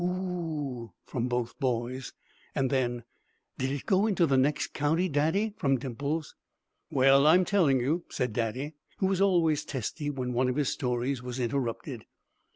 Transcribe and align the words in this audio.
"Oo!" 0.03 0.91
from 1.05 1.27
both 1.27 1.59
boys: 1.59 2.11
and 2.55 2.71
then, 2.71 3.03
"Did 3.59 3.69
it 3.71 3.85
go 3.85 4.07
into 4.07 4.25
the 4.25 4.35
next 4.35 4.73
county, 4.73 5.07
Daddy?" 5.07 5.53
from 5.59 5.77
Dimples. 5.77 6.33
"Well, 6.89 7.27
I'm 7.27 7.45
telling 7.45 7.79
you!" 7.79 8.05
said 8.09 8.33
Daddy, 8.33 8.73
who 8.97 9.05
was 9.05 9.21
always 9.21 9.63
testy 9.63 10.09
when 10.09 10.33
one 10.33 10.49
of 10.49 10.55
his 10.55 10.69
stories 10.69 11.21
was 11.21 11.39
interrupted. 11.39 12.05